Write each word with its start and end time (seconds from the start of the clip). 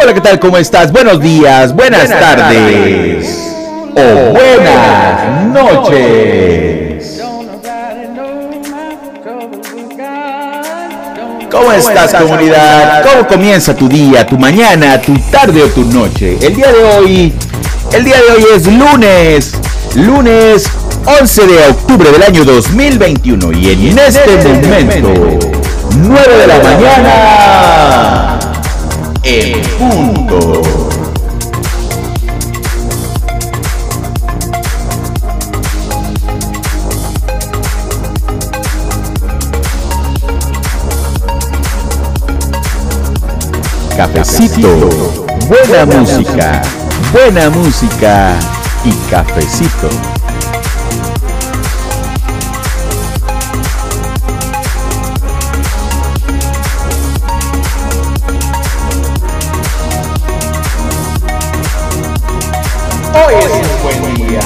Hola, 0.00 0.14
¿qué 0.14 0.20
tal? 0.20 0.38
¿Cómo 0.38 0.56
estás? 0.58 0.92
Buenos 0.92 1.20
días, 1.20 1.74
buenas, 1.74 2.08
tardes, 2.08 3.52
o 3.94 4.32
buenas 4.32 5.46
noches. 5.52 7.20
¿Cómo 11.50 11.72
estás 11.72 12.14
comunidad? 12.14 13.02
¿Cómo 13.02 13.26
comienza 13.26 13.74
tu 13.74 13.88
día, 13.88 14.24
tu 14.26 14.38
mañana, 14.38 15.00
tu 15.00 15.18
tarde 15.30 15.64
o 15.64 15.68
tu 15.68 15.84
noche? 15.86 16.38
El 16.40 16.54
día 16.54 16.70
de 16.70 16.84
hoy, 16.84 17.32
el 17.92 18.04
día 18.04 18.16
de 18.16 18.32
hoy 18.36 18.44
es 18.54 18.66
lunes, 18.66 19.52
lunes 19.94 20.70
11 21.20 21.46
de 21.46 21.66
octubre 21.68 22.12
del 22.12 22.22
año 22.22 22.44
2021 22.44 23.52
y 23.52 23.70
en 23.70 23.98
este 23.98 24.36
momento, 24.44 25.08
9 25.96 26.36
de 26.36 26.46
la 26.46 26.58
mañana, 26.58 28.27
Cafecito, 43.96 44.68
buena 45.48 45.86
música, 45.86 46.62
buena 47.12 47.48
música 47.50 48.34
y 48.84 48.92
cafecito. 49.10 50.17
Hoy 63.28 63.34
es 63.34 63.50
un 63.52 63.82
buen 63.82 64.14
día. 64.14 64.40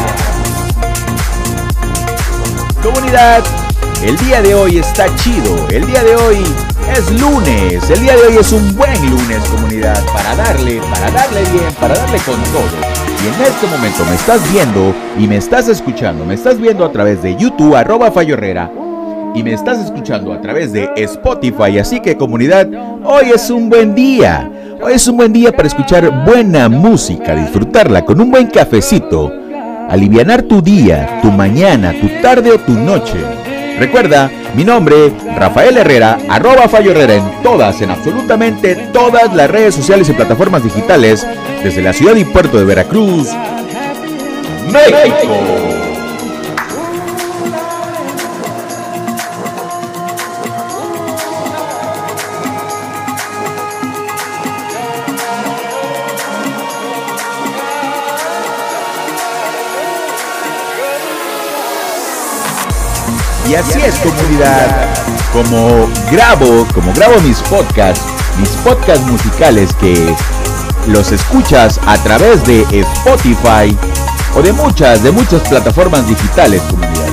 Comunidad, 2.82 3.44
el 4.02 4.16
día 4.18 4.42
de 4.42 4.56
hoy 4.56 4.78
está 4.78 5.06
chido. 5.14 5.68
El 5.68 5.86
día 5.86 6.02
de 6.02 6.16
hoy 6.16 6.42
es 6.90 7.20
lunes. 7.20 7.88
El 7.88 8.00
día 8.00 8.16
de 8.16 8.22
hoy 8.26 8.38
es 8.40 8.50
un 8.50 8.76
buen 8.76 9.08
lunes, 9.08 9.38
comunidad. 9.50 10.04
Para 10.06 10.34
darle, 10.34 10.80
para 10.90 11.12
darle 11.12 11.42
bien, 11.52 11.72
para 11.80 11.94
darle 11.94 12.18
con 12.26 12.42
todo. 12.50 12.76
Y 13.22 13.28
en 13.28 13.46
este 13.46 13.68
momento 13.68 14.04
me 14.04 14.16
estás 14.16 14.52
viendo 14.52 14.92
y 15.16 15.28
me 15.28 15.36
estás 15.36 15.68
escuchando. 15.68 16.24
Me 16.24 16.34
estás 16.34 16.58
viendo 16.58 16.84
a 16.84 16.90
través 16.90 17.22
de 17.22 17.36
YouTube, 17.36 17.76
arroba 17.76 18.10
Fallo 18.10 18.34
Herrera. 18.34 18.68
Y 19.36 19.44
me 19.44 19.52
estás 19.52 19.78
escuchando 19.78 20.32
a 20.32 20.40
través 20.40 20.72
de 20.72 20.90
Spotify. 20.96 21.78
Así 21.78 22.00
que 22.00 22.16
comunidad, 22.16 22.66
hoy 23.04 23.30
es 23.32 23.48
un 23.48 23.70
buen 23.70 23.94
día. 23.94 24.50
Es 24.90 25.08
un 25.08 25.16
buen 25.16 25.32
día 25.32 25.52
para 25.52 25.68
escuchar 25.68 26.24
buena 26.24 26.68
música, 26.68 27.34
disfrutarla 27.34 28.04
con 28.04 28.20
un 28.20 28.30
buen 28.30 28.48
cafecito, 28.48 29.32
alivianar 29.88 30.42
tu 30.42 30.60
día, 30.60 31.20
tu 31.22 31.30
mañana, 31.30 31.94
tu 31.98 32.08
tarde 32.20 32.50
o 32.50 32.58
tu 32.58 32.72
noche. 32.72 33.16
Recuerda, 33.78 34.30
mi 34.54 34.64
nombre, 34.64 35.12
Rafael 35.36 35.78
Herrera, 35.78 36.18
arroba 36.28 36.68
Fallo 36.68 36.90
Herrera 36.90 37.14
en 37.14 37.42
todas, 37.42 37.80
en 37.80 37.90
absolutamente 37.90 38.74
todas 38.92 39.34
las 39.34 39.50
redes 39.50 39.74
sociales 39.74 40.08
y 40.10 40.12
plataformas 40.12 40.62
digitales, 40.62 41.26
desde 41.64 41.80
la 41.80 41.92
ciudad 41.92 42.16
y 42.16 42.24
puerto 42.24 42.58
de 42.58 42.64
Veracruz, 42.64 43.28
México. 44.70 45.81
Y 63.48 63.54
así 63.54 63.80
es 63.80 63.96
comunidad, 63.96 64.94
como 65.32 65.88
grabo, 66.10 66.66
como 66.72 66.92
grabo 66.92 67.20
mis 67.20 67.38
podcasts, 67.42 68.04
mis 68.38 68.50
podcasts 68.64 69.04
musicales 69.06 69.70
que 69.80 70.14
los 70.86 71.12
escuchas 71.12 71.80
a 71.86 71.96
través 71.98 72.44
de 72.44 72.62
Spotify 72.70 73.76
o 74.36 74.42
de 74.42 74.52
muchas, 74.52 75.02
de 75.02 75.10
muchas 75.10 75.42
plataformas 75.48 76.06
digitales 76.08 76.62
comunidad. 76.62 77.08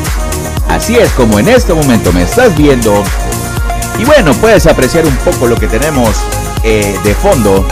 Así 0.69 0.95
es 0.97 1.12
como 1.12 1.39
en 1.39 1.50
este 1.50 1.73
momento 1.73 2.13
me 2.13 2.23
estás 2.23 2.56
viendo. 2.56 3.03
Y 3.97 4.06
bueno, 4.06 4.34
puedes 4.35 4.68
apreciar 4.68 5.06
un 5.06 5.16
poco 5.18 5.47
lo 5.47 5.56
que 5.56 5.68
tenemos 5.68 6.16
eh, 6.63 6.97
de 7.03 7.16
fondo 7.16 7.66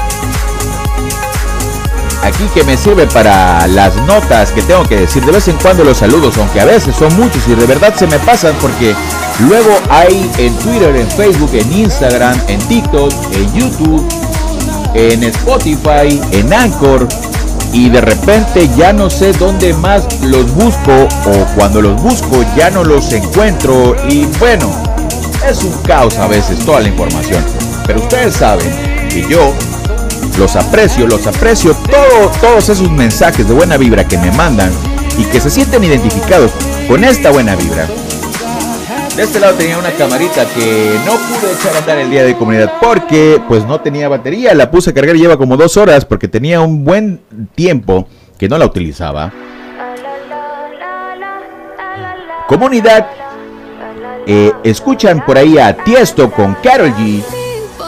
aquí 2.24 2.46
que 2.54 2.64
me 2.64 2.78
sirve 2.78 3.08
para 3.08 3.68
las 3.68 3.96
notas 4.08 4.52
que 4.52 4.62
tengo 4.62 4.84
que 4.84 4.98
decir. 4.98 5.24
De 5.26 5.32
vez 5.32 5.48
en 5.48 5.58
cuando 5.58 5.84
los 5.84 5.98
saludos, 5.98 6.38
aunque 6.38 6.60
a 6.60 6.66
veces 6.66 6.96
son 6.96 7.16
muchos 7.16 7.48
y 7.48 7.56
de 7.56 7.66
verdad 7.66 7.94
se 7.96 8.08
me 8.08 8.20
pasan 8.20 8.56
porque 8.62 8.96
luego 9.40 9.70
hay 9.90 10.30
en 10.38 10.56
Twitter, 10.60 10.96
en 10.96 11.08
Facebook, 11.10 11.52
en 11.54 11.72
Instagram, 11.74 12.40
en 12.48 12.60
TikTok, 12.68 13.12
en 13.34 13.54
YouTube, 13.54 14.08
en 14.94 15.24
Spotify, 15.24 16.22
en 16.32 16.54
Anchor. 16.54 17.08
Y 17.74 17.90
de 17.90 18.02
repente 18.02 18.70
ya 18.78 18.94
no 18.94 19.10
sé 19.10 19.34
dónde 19.34 19.74
más 19.74 20.08
los 20.22 20.52
busco 20.54 21.08
o 21.26 21.46
cuando 21.56 21.82
los 21.82 22.02
busco 22.02 22.44
ya 22.56 22.70
no 22.70 22.84
los 22.84 23.12
encuentro. 23.12 23.96
Y 24.10 24.26
bueno, 24.40 24.72
es 25.48 25.64
un 25.64 25.74
caos 25.84 26.18
a 26.18 26.28
veces 26.28 26.60
toda 26.66 26.80
la 26.80 26.88
información. 26.88 27.44
Pero 27.86 28.02
ustedes 28.02 28.36
saben 28.36 29.08
que 29.10 29.26
yo 29.30 29.54
los 30.38 30.56
aprecio, 30.56 31.08
los 31.08 31.26
aprecio 31.26 31.74
todo, 31.74 32.32
todos 32.40 32.70
esos 32.70 32.92
mensajes 32.92 33.48
de 33.48 33.54
buena 33.54 33.78
vibra 33.78 34.08
que 34.08 34.18
me 34.18 34.32
mandan 34.32 34.72
y 35.18 35.24
que 35.26 35.40
se 35.40 35.50
sienten 35.50 35.84
identificados 35.84 36.52
con 36.88 37.04
esta 37.04 37.32
buena 37.32 37.56
vibra. 37.56 37.88
De 39.16 39.24
este 39.24 39.40
lado 39.40 39.56
tenía 39.56 39.80
una 39.80 39.90
camarita 39.92 40.46
que 40.46 40.96
no 41.04 41.14
pude 41.14 41.52
echar 41.52 41.76
a 41.76 41.80
andar 41.80 41.98
el 41.98 42.12
día 42.12 42.24
de 42.24 42.38
comunidad 42.38 42.74
porque 42.80 43.42
pues 43.48 43.66
no 43.66 43.82
tenía 43.82 44.08
batería. 44.08 44.54
La 44.54 44.70
puse 44.70 44.92
a 44.92 44.94
cargar 44.94 45.16
y 45.16 45.20
lleva 45.20 45.38
como 45.38 45.58
dos 45.58 45.76
horas 45.76 46.06
porque 46.06 46.28
tenía 46.28 46.62
un 46.62 46.86
buen 46.86 47.22
tiempo 47.56 48.08
que 48.38 48.48
no 48.48 48.60
la 48.60 48.66
utilizaba. 48.66 49.34
Comunidad, 52.48 53.08
eh, 54.28 54.52
escuchan 54.64 55.26
por 55.26 55.38
ahí 55.38 55.58
a 55.58 55.76
Tiesto 55.76 56.30
con 56.30 56.54
Carol 56.62 56.94
G. 56.94 57.24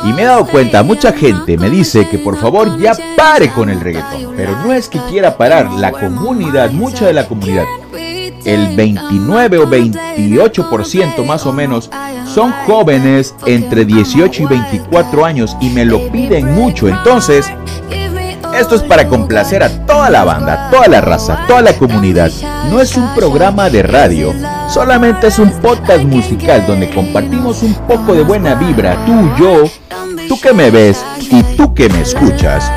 Y 0.06 0.14
me 0.14 0.22
he 0.22 0.26
dado 0.26 0.46
cuenta, 0.46 0.82
mucha 0.84 1.12
gente 1.12 1.58
me 1.58 1.70
dice 1.70 2.08
que 2.10 2.18
por 2.18 2.38
favor 2.38 2.80
ya 2.80 2.94
pare 3.18 3.50
con 3.52 3.70
el 3.70 3.82
reggaetón. 3.82 4.34
Pero 4.36 4.58
no 4.64 4.74
es 4.74 4.88
que 4.88 5.00
quiera 5.10 5.38
parar, 5.38 5.72
la 5.74 5.92
comunidad, 5.92 6.72
mucha 6.72 7.08
de 7.08 7.14
la 7.14 7.28
comunidad, 7.28 7.66
el 8.46 8.76
29 8.76 9.58
o 9.58 9.68
28% 9.68 11.26
más 11.26 11.46
o 11.46 11.54
menos, 11.54 11.90
son 12.34 12.52
jóvenes 12.66 13.36
entre 13.46 13.86
18 13.86 14.44
y 14.44 14.46
24 14.46 15.26
años 15.26 15.58
y 15.60 15.70
me 15.70 15.84
lo 15.86 16.10
piden 16.12 16.54
mucho. 16.54 16.88
Entonces, 16.88 17.52
esto 18.58 18.76
es 18.76 18.84
para 18.84 19.08
complacer 19.08 19.64
a 19.64 19.70
toda 19.86 20.10
la 20.10 20.24
banda, 20.24 20.70
toda 20.70 20.88
la 20.88 21.02
raza, 21.02 21.46
toda 21.48 21.62
la 21.62 21.74
comunidad. 21.74 22.32
No 22.70 22.82
es 22.82 22.96
un 22.98 23.14
programa 23.16 23.70
de 23.70 23.84
radio, 23.84 24.34
solamente 24.70 25.28
es 25.28 25.40
un 25.40 25.52
podcast 25.62 26.04
musical 26.04 26.66
donde 26.68 26.90
compartimos 26.90 27.64
un 27.64 27.74
poco 27.88 28.14
de 28.14 28.24
buena 28.24 28.56
vibra, 28.56 28.98
tú, 29.06 29.32
yo, 29.38 29.64
tú 30.28 30.40
que 30.40 30.54
me 30.54 30.72
ves 30.72 31.04
y 31.20 31.44
tú 31.56 31.74
que 31.74 31.90
me 31.90 32.02
escuchas. 32.02 32.72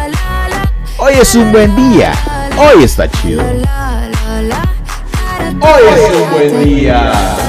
Hoy 0.99 1.14
es 1.20 1.35
un 1.35 1.50
buen 1.52 1.75
día, 1.75 2.12
hoy 2.56 2.85
está 2.85 3.11
chido. 3.11 3.43
Hoy 5.61 5.82
es 5.94 6.17
un 6.17 6.31
buen 6.32 6.64
día. 6.64 7.42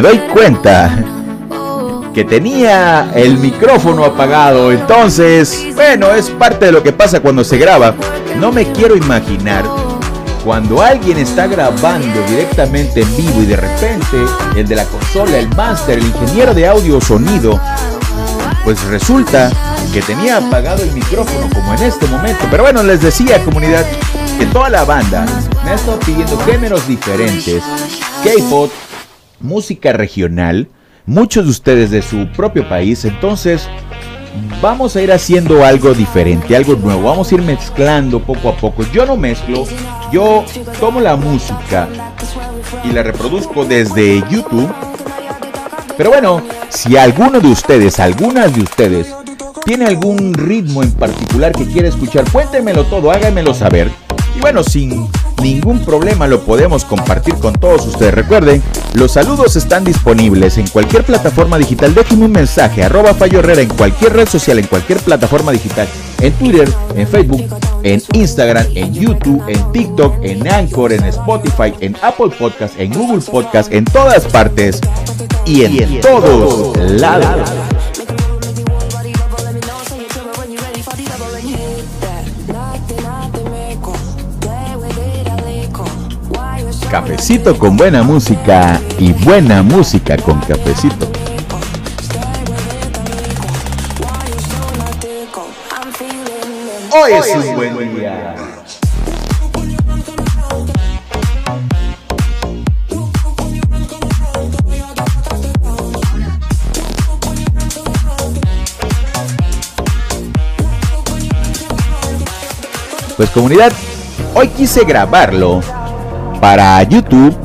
Doy 0.00 0.18
cuenta 0.32 1.04
que 2.14 2.24
tenía 2.24 3.10
el 3.14 3.38
micrófono 3.38 4.04
apagado. 4.04 4.72
Entonces, 4.72 5.68
bueno, 5.74 6.10
es 6.12 6.30
parte 6.30 6.66
de 6.66 6.72
lo 6.72 6.82
que 6.82 6.92
pasa 6.92 7.20
cuando 7.20 7.44
se 7.44 7.58
graba. 7.58 7.94
No 8.36 8.52
me 8.52 8.70
quiero 8.72 8.96
imaginar 8.96 9.64
cuando 10.44 10.80
alguien 10.82 11.18
está 11.18 11.46
grabando 11.46 12.20
directamente 12.28 13.02
en 13.02 13.16
vivo 13.16 13.42
y 13.42 13.46
de 13.46 13.56
repente 13.56 14.16
el 14.56 14.66
de 14.66 14.76
la 14.76 14.84
consola, 14.84 15.38
el 15.38 15.48
máster, 15.54 15.98
el 15.98 16.06
ingeniero 16.06 16.54
de 16.54 16.66
audio 16.66 17.00
sonido, 17.00 17.60
pues 18.64 18.82
resulta 18.84 19.50
que 19.92 20.00
tenía 20.02 20.38
apagado 20.38 20.82
el 20.82 20.92
micrófono 20.92 21.48
como 21.52 21.74
en 21.74 21.82
este 21.82 22.06
momento. 22.06 22.46
Pero 22.50 22.62
bueno, 22.62 22.82
les 22.82 23.02
decía 23.02 23.42
comunidad 23.44 23.84
que 24.38 24.46
toda 24.46 24.70
la 24.70 24.84
banda 24.84 25.26
me 25.64 25.70
ha 25.70 25.74
estado 25.74 25.98
pidiendo 26.00 26.38
géneros 26.38 26.86
diferentes, 26.88 27.62
K-pop, 28.24 28.70
música 29.40 29.92
regional, 29.92 30.68
muchos 31.06 31.44
de 31.44 31.50
ustedes 31.50 31.90
de 31.90 32.02
su 32.02 32.28
propio 32.28 32.68
país, 32.68 33.04
entonces 33.04 33.68
vamos 34.60 34.96
a 34.96 35.02
ir 35.02 35.12
haciendo 35.12 35.64
algo 35.64 35.94
diferente, 35.94 36.54
algo 36.54 36.74
nuevo, 36.74 37.02
vamos 37.02 37.30
a 37.30 37.34
ir 37.34 37.42
mezclando 37.42 38.20
poco 38.20 38.50
a 38.50 38.56
poco. 38.56 38.84
Yo 38.92 39.06
no 39.06 39.16
mezclo, 39.16 39.66
yo 40.12 40.44
tomo 40.78 41.00
la 41.00 41.16
música 41.16 41.88
y 42.84 42.92
la 42.92 43.02
reproduzco 43.02 43.64
desde 43.64 44.22
YouTube. 44.30 44.72
Pero 45.96 46.10
bueno, 46.10 46.42
si 46.68 46.96
alguno 46.96 47.40
de 47.40 47.48
ustedes, 47.48 48.00
algunas 48.00 48.54
de 48.54 48.62
ustedes, 48.62 49.14
tiene 49.64 49.86
algún 49.86 50.32
ritmo 50.34 50.82
en 50.82 50.92
particular 50.92 51.52
que 51.52 51.66
quiere 51.66 51.88
escuchar, 51.88 52.30
cuéntemelo 52.30 52.84
todo, 52.84 53.10
háganmelo 53.10 53.52
saber. 53.52 53.90
Y 54.36 54.40
bueno, 54.40 54.62
sin 54.62 55.08
ningún 55.40 55.84
problema 55.84 56.26
lo 56.26 56.40
podemos 56.40 56.84
compartir 56.84 57.34
con 57.34 57.54
todos 57.54 57.86
ustedes. 57.86 58.14
Recuerden, 58.14 58.62
los 58.94 59.12
saludos 59.12 59.56
están 59.56 59.84
disponibles 59.84 60.58
en 60.58 60.68
cualquier 60.68 61.04
plataforma 61.04 61.58
digital. 61.58 61.94
Déjenme 61.94 62.26
un 62.26 62.32
mensaje, 62.32 62.82
arroba 62.82 63.14
Fallo 63.14 63.40
Herrera 63.40 63.62
en 63.62 63.68
cualquier 63.68 64.12
red 64.12 64.28
social, 64.28 64.58
en 64.58 64.66
cualquier 64.66 64.98
plataforma 65.00 65.52
digital. 65.52 65.88
En 66.20 66.32
Twitter, 66.34 66.68
en 66.96 67.08
Facebook, 67.08 67.42
en 67.82 68.02
Instagram, 68.12 68.66
en 68.74 68.92
YouTube, 68.92 69.42
en 69.48 69.72
TikTok, 69.72 70.16
en 70.22 70.46
Anchor, 70.48 70.92
en 70.92 71.04
Spotify, 71.04 71.72
en 71.80 71.96
Apple 72.02 72.30
Podcast, 72.38 72.78
en 72.78 72.92
Google 72.92 73.20
Podcast, 73.20 73.72
en 73.72 73.84
todas 73.84 74.26
partes 74.26 74.80
y 75.46 75.62
en, 75.62 76.00
todos 76.00 76.76
lados. 76.76 77.50
Cafecito 86.90 87.56
con 87.56 87.76
buena 87.76 88.02
música 88.02 88.80
y 88.98 89.12
buena 89.12 89.62
música 89.62 90.16
con 90.16 90.40
cafecito. 90.40 91.08
Hoy 96.90 97.12
es 97.12 97.36
un 97.36 97.54
buen 97.54 97.96
día. 97.96 98.34
Pues 113.16 113.30
comunidad, 113.30 113.72
hoy 114.34 114.48
quise 114.48 114.84
grabarlo 114.84 115.60
para 116.40 116.82
YouTube 116.82 117.36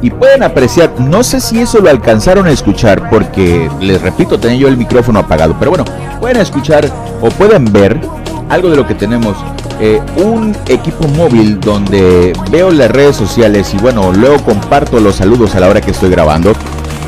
y 0.00 0.10
pueden 0.10 0.42
apreciar, 0.42 0.92
no 1.00 1.22
sé 1.24 1.40
si 1.40 1.60
eso 1.60 1.80
lo 1.80 1.90
alcanzaron 1.90 2.46
a 2.46 2.50
escuchar 2.50 3.10
porque 3.10 3.68
les 3.80 4.00
repito, 4.00 4.38
tenía 4.38 4.58
yo 4.58 4.68
el 4.68 4.76
micrófono 4.76 5.18
apagado, 5.18 5.56
pero 5.58 5.70
bueno, 5.72 5.84
pueden 6.20 6.38
escuchar 6.38 6.88
o 7.20 7.28
pueden 7.30 7.72
ver 7.72 8.00
algo 8.48 8.70
de 8.70 8.76
lo 8.76 8.86
que 8.86 8.94
tenemos. 8.94 9.36
eh, 9.80 10.00
un 10.16 10.56
equipo 10.66 11.06
móvil 11.08 11.60
donde 11.60 12.32
veo 12.50 12.70
las 12.70 12.90
redes 12.90 13.16
sociales 13.16 13.72
y 13.74 13.78
bueno, 13.78 14.12
luego 14.12 14.42
comparto 14.42 14.98
los 15.00 15.16
saludos 15.16 15.54
a 15.54 15.60
la 15.60 15.68
hora 15.68 15.80
que 15.80 15.92
estoy 15.92 16.10
grabando. 16.10 16.52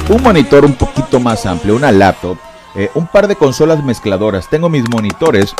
Un 0.09 0.23
monitor 0.23 0.65
un 0.65 0.75
poquito 0.75 1.21
más 1.21 1.47
amplio, 1.47 1.77
una 1.77 1.93
laptop, 1.93 2.37
eh, 2.75 2.91
un 2.95 3.07
par 3.07 3.29
de 3.29 3.37
consolas 3.37 3.83
mezcladoras. 3.85 4.49
Tengo 4.49 4.69
mis 4.69 4.89
monitores 4.89 5.55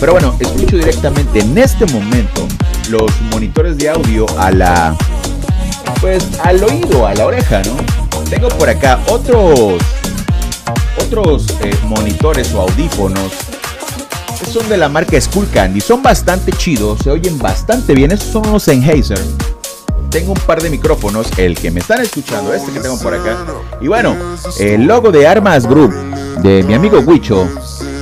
pero 0.00 0.12
bueno, 0.12 0.34
escucho 0.38 0.76
directamente 0.76 1.40
en 1.40 1.56
este 1.56 1.86
momento 1.86 2.46
los 2.90 3.10
monitores 3.30 3.78
de 3.78 3.88
audio 3.88 4.26
a 4.38 4.50
la. 4.50 4.96
Pues 6.00 6.24
al 6.42 6.62
oído, 6.62 7.06
a 7.06 7.14
la 7.14 7.26
oreja, 7.26 7.62
¿no? 7.62 8.22
Tengo 8.28 8.48
por 8.48 8.68
acá 8.68 9.00
otros. 9.08 9.80
Otros 10.98 11.46
eh, 11.62 11.74
monitores 11.84 12.52
o 12.54 12.62
audífonos. 12.62 13.32
Son 14.50 14.68
de 14.68 14.76
la 14.76 14.88
marca 14.88 15.20
Skull 15.20 15.48
Candy. 15.48 15.80
Son 15.80 16.02
bastante 16.02 16.52
chidos, 16.52 17.00
se 17.02 17.10
oyen 17.10 17.38
bastante 17.38 17.94
bien. 17.94 18.12
Estos 18.12 18.28
son 18.28 18.48
unos 18.48 18.64
Sennheiser. 18.64 19.20
Tengo 20.10 20.32
un 20.32 20.40
par 20.40 20.62
de 20.62 20.70
micrófonos, 20.70 21.26
el 21.36 21.56
que 21.56 21.70
me 21.70 21.80
están 21.80 22.00
escuchando, 22.00 22.52
este 22.54 22.72
que 22.72 22.80
tengo 22.80 22.98
por 22.98 23.14
acá. 23.14 23.36
Y 23.80 23.88
bueno, 23.88 24.16
el 24.58 24.84
logo 24.84 25.10
de 25.12 25.26
Armas 25.26 25.66
Group 25.66 25.92
de 26.42 26.62
mi 26.62 26.74
amigo 26.74 27.00
Huicho 27.00 27.48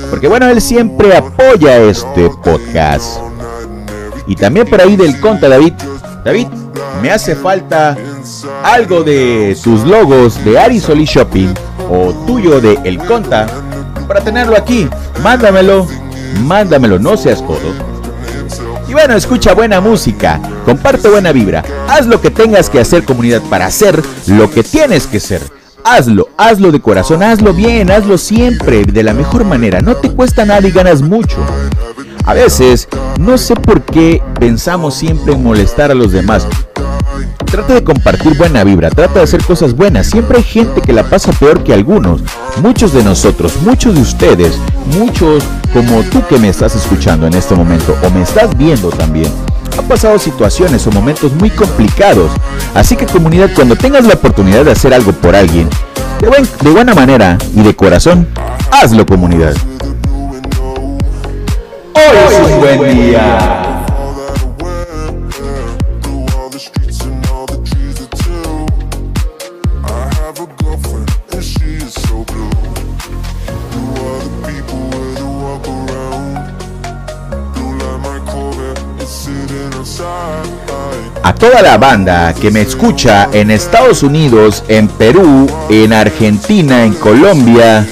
porque 0.09 0.27
bueno, 0.27 0.47
él 0.47 0.61
siempre 0.61 1.15
apoya 1.15 1.77
este 1.77 2.29
podcast. 2.43 3.19
Y 4.27 4.35
también 4.35 4.67
por 4.67 4.81
ahí 4.81 4.95
del 4.95 5.19
conta 5.19 5.49
David. 5.49 5.73
David, 6.23 6.47
me 7.01 7.11
hace 7.11 7.35
falta 7.35 7.95
algo 8.63 9.03
de 9.03 9.55
tus 9.63 9.83
logos 9.83 10.43
de 10.43 10.59
Arisoli 10.59 11.05
Shopping 11.05 11.53
o 11.89 12.13
tuyo 12.25 12.59
de 12.59 12.79
El 12.83 12.97
Conta 12.97 13.47
para 14.07 14.21
tenerlo 14.21 14.57
aquí. 14.57 14.89
Mándamelo, 15.21 15.87
mándamelo, 16.43 16.99
no 16.99 17.17
seas 17.17 17.41
codo. 17.41 17.73
Y 18.87 18.93
bueno, 18.93 19.15
escucha 19.15 19.53
buena 19.53 19.81
música, 19.81 20.39
comparte 20.63 21.09
buena 21.09 21.31
vibra, 21.31 21.63
haz 21.87 22.05
lo 22.05 22.21
que 22.21 22.29
tengas 22.29 22.69
que 22.69 22.79
hacer 22.79 23.03
comunidad 23.03 23.41
para 23.49 23.65
hacer 23.65 24.01
lo 24.27 24.49
que 24.49 24.63
tienes 24.63 25.07
que 25.07 25.19
ser. 25.19 25.41
Hazlo, 25.87 26.29
hazlo 26.35 26.71
de 26.71 26.81
corazón, 26.81 27.21
hazlo 27.21 27.53
bien, 27.53 27.91
hazlo 27.91 28.17
siempre, 28.17 28.85
de 28.85 29.03
la 29.03 29.13
mejor 29.13 29.45
manera. 29.45 29.81
No 29.81 29.95
te 29.95 30.09
cuesta 30.09 30.43
nada 30.43 30.67
y 30.67 30.71
ganas 30.71 31.03
mucho. 31.03 31.37
A 32.25 32.33
veces, 32.33 32.87
no 33.19 33.37
sé 33.37 33.55
por 33.55 33.83
qué 33.83 34.19
pensamos 34.39 34.95
siempre 34.95 35.35
en 35.35 35.43
molestar 35.43 35.91
a 35.91 35.93
los 35.93 36.11
demás. 36.11 36.47
Trata 37.45 37.75
de 37.75 37.83
compartir 37.83 38.35
buena 38.35 38.63
vibra, 38.63 38.89
trata 38.89 39.19
de 39.19 39.25
hacer 39.25 39.43
cosas 39.43 39.75
buenas. 39.75 40.07
Siempre 40.07 40.39
hay 40.39 40.43
gente 40.43 40.81
que 40.81 40.91
la 40.91 41.03
pasa 41.03 41.31
peor 41.33 41.63
que 41.63 41.71
algunos. 41.71 42.21
Muchos 42.63 42.91
de 42.91 43.03
nosotros, 43.03 43.53
muchos 43.61 43.93
de 43.93 44.01
ustedes, 44.01 44.57
muchos 44.97 45.43
como 45.71 46.01
tú 46.05 46.23
que 46.27 46.39
me 46.39 46.49
estás 46.49 46.75
escuchando 46.75 47.27
en 47.27 47.35
este 47.35 47.53
momento 47.53 47.95
o 48.03 48.09
me 48.09 48.23
estás 48.23 48.57
viendo 48.57 48.89
también 48.89 49.31
han 49.77 49.87
pasado 49.87 50.17
situaciones 50.19 50.85
o 50.87 50.91
momentos 50.91 51.33
muy 51.33 51.49
complicados. 51.49 52.31
Así 52.73 52.95
que 52.95 53.05
comunidad, 53.05 53.49
cuando 53.55 53.75
tengas 53.75 54.05
la 54.05 54.15
oportunidad 54.15 54.65
de 54.65 54.71
hacer 54.71 54.93
algo 54.93 55.11
por 55.11 55.35
alguien, 55.35 55.69
de, 56.19 56.29
de 56.61 56.69
buena 56.71 56.93
manera 56.93 57.37
y 57.53 57.61
de 57.61 57.75
corazón, 57.75 58.27
hazlo 58.71 59.05
comunidad. 59.05 59.53
Hoy 61.93 62.17
es 62.27 62.51
un 62.51 62.59
buen 62.59 62.95
día. 62.95 63.74
Toda 81.49 81.61
la 81.61 81.77
banda 81.77 82.33
que 82.33 82.49
me 82.49 82.61
escucha 82.61 83.29
en 83.31 83.51
Estados 83.51 84.01
Unidos, 84.01 84.63
en 84.67 84.87
Perú, 84.87 85.45
en 85.69 85.93
Argentina, 85.93 86.83
en 86.83 86.93
Colombia, 86.93 87.85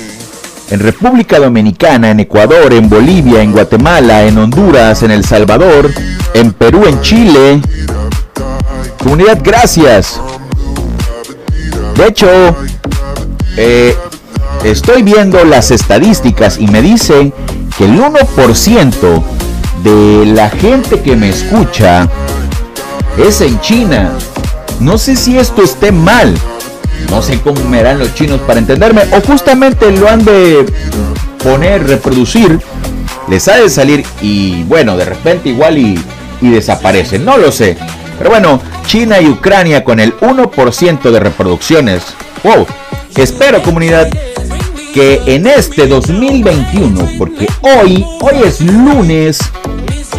en 0.71 0.79
República 0.79 1.37
Dominicana, 1.37 2.09
en 2.09 2.21
Ecuador, 2.21 2.73
en 2.73 2.89
Bolivia, 2.89 3.43
en 3.43 3.51
Guatemala, 3.51 4.23
en 4.23 4.39
Honduras, 4.39 5.03
en 5.03 5.11
El 5.11 5.23
Salvador, 5.23 5.91
en 6.33 6.51
Perú, 6.53 6.85
en 6.87 6.99
Chile. 7.01 7.61
Comunidad, 8.97 9.39
gracias. 9.43 10.19
De 11.95 12.07
hecho, 12.07 12.27
eh, 13.55 13.95
estoy 14.63 15.03
viendo 15.03 15.45
las 15.45 15.69
estadísticas 15.69 16.57
y 16.57 16.65
me 16.65 16.81
dicen 16.81 17.31
que 17.77 17.85
el 17.85 17.99
1% 17.99 19.23
de 19.83 20.25
la 20.25 20.49
gente 20.49 21.01
que 21.01 21.15
me 21.15 21.29
escucha 21.29 22.09
es 23.17 23.41
en 23.41 23.59
China. 23.61 24.11
No 24.79 24.97
sé 24.97 25.15
si 25.15 25.37
esto 25.37 25.61
esté 25.61 25.91
mal. 25.91 26.33
No 27.09 27.21
sé 27.21 27.39
cómo 27.41 27.63
me 27.65 27.79
harán 27.79 27.99
los 27.99 28.13
chinos 28.15 28.39
para 28.41 28.59
entenderme. 28.59 29.03
O 29.11 29.21
justamente 29.21 29.91
lo 29.91 30.09
han 30.09 30.23
de 30.25 30.65
poner, 31.43 31.87
reproducir. 31.87 32.59
Les 33.29 33.47
ha 33.47 33.57
de 33.57 33.69
salir 33.69 34.05
y 34.21 34.63
bueno, 34.63 34.97
de 34.97 35.05
repente 35.05 35.49
igual 35.49 35.77
y, 35.77 35.99
y 36.41 36.49
desaparecen. 36.49 37.23
No 37.23 37.37
lo 37.37 37.51
sé. 37.51 37.77
Pero 38.17 38.29
bueno, 38.29 38.61
China 38.85 39.19
y 39.21 39.27
Ucrania 39.27 39.83
con 39.83 39.99
el 39.99 40.17
1% 40.19 41.11
de 41.11 41.19
reproducciones. 41.19 42.03
Wow, 42.43 42.67
espero 43.15 43.61
comunidad 43.61 44.09
que 44.93 45.21
en 45.25 45.47
este 45.47 45.87
2021, 45.87 47.09
porque 47.17 47.47
hoy, 47.61 48.05
hoy 48.21 48.43
es 48.45 48.61
lunes, 48.61 49.39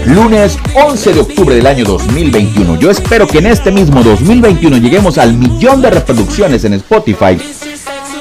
lunes 0.07 0.59
11 0.75 1.13
de 1.13 1.21
octubre 1.21 1.55
del 1.55 1.67
año 1.67 1.85
2021. 1.85 2.79
Yo 2.79 2.91
espero 2.91 3.27
que 3.27 3.39
en 3.39 3.47
este 3.47 3.71
mismo 3.71 4.03
2021 4.03 4.77
lleguemos 4.79 5.19
al 5.19 5.35
millón 5.35 5.81
de 5.83 5.91
reproducciones 5.91 6.65
en 6.65 6.75
Spotify. 6.75 7.39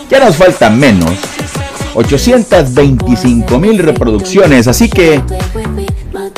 Ya 0.10 0.20
nos 0.20 0.36
falta 0.36 0.70
menos. 0.70 1.12
825 1.96 3.60
mil 3.60 3.78
reproducciones, 3.78 4.68
así 4.68 4.90
que 4.90 5.22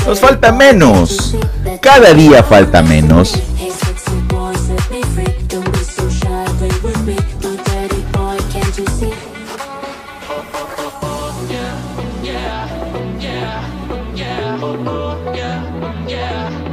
nos 0.06 0.20
falta 0.20 0.52
menos. 0.52 1.36
Cada 1.82 2.14
día 2.14 2.44
falta 2.44 2.82
menos. 2.82 3.34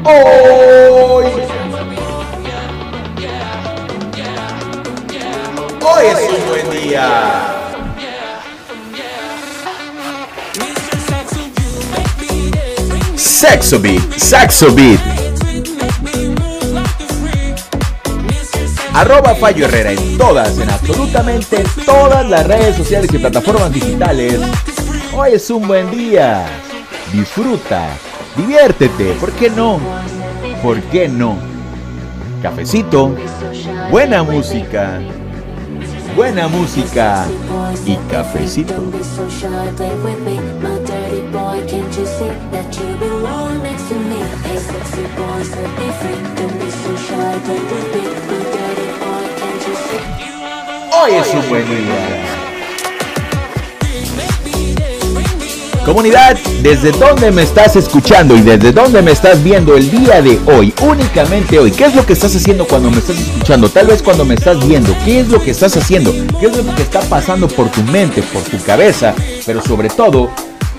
Hoy. 0.05 1.27
Hoy 5.81 6.07
es 6.07 6.39
un 6.39 6.49
buen 6.49 6.71
día. 6.83 7.55
Sexo 13.17 13.79
Beat, 13.79 14.19
Saxo 14.19 14.75
Beat. 14.75 15.01
Arroba 18.95 19.37
Fallo 19.37 19.67
Herrera 19.67 19.93
en 19.93 20.19
todas, 20.19 20.59
en 20.59 20.69
absolutamente 20.69 21.65
todas 21.87 22.29
las 22.29 22.47
redes 22.47 22.77
sociales 22.77 23.09
y 23.13 23.19
plataformas 23.19 23.73
digitales. 23.73 24.41
Hoy 25.15 25.35
es 25.35 25.49
un 25.51 25.67
buen 25.69 25.91
día. 25.93 26.45
Disfruta, 27.13 27.89
diviértete, 28.37 29.13
¿por 29.15 29.33
qué 29.33 29.51
no? 29.51 29.79
¿Por 30.63 30.81
qué 30.83 31.09
no? 31.09 31.37
Cafecito, 32.43 33.15
buena 33.91 34.23
música, 34.23 35.01
buena 36.17 36.49
música 36.49 37.27
y 37.87 37.97
cafecito. 38.11 38.75
Hoy 50.95 51.13
es 51.13 51.35
un 51.35 51.49
buen 51.49 51.69
día. 51.69 52.32
Comunidad, 55.93 56.39
¿desde 56.63 56.91
dónde 56.91 57.31
me 57.31 57.43
estás 57.43 57.77
escuchando 57.77 58.35
y 58.35 58.41
desde 58.41 58.73
dónde 58.73 59.03
me 59.03 59.11
estás 59.11 59.45
viendo 59.45 59.77
el 59.77 59.91
día 59.91 60.23
de 60.23 60.41
hoy? 60.47 60.73
Únicamente 60.81 61.59
hoy. 61.59 61.71
¿Qué 61.71 61.85
es 61.85 61.95
lo 61.95 62.07
que 62.07 62.15
estás 62.15 62.35
haciendo 62.35 62.67
cuando 62.67 62.91
me 62.91 62.97
estás 62.97 63.19
escuchando? 63.19 63.69
Tal 63.69 63.89
vez 63.89 64.03
cuando 64.03 64.25
me 64.25 64.33
estás 64.33 64.67
viendo. 64.67 64.97
¿Qué 65.05 65.21
es 65.21 65.29
lo 65.29 65.39
que 65.43 65.51
estás 65.51 65.77
haciendo? 65.77 66.11
¿Qué 66.41 66.47
es 66.47 66.57
lo 66.57 66.75
que 66.75 66.81
está 66.81 67.01
pasando 67.03 67.47
por 67.47 67.69
tu 67.71 67.83
mente, 67.83 68.23
por 68.23 68.41
tu 68.41 68.57
cabeza? 68.65 69.15
Pero 69.45 69.61
sobre 69.61 69.91
todo, 69.91 70.31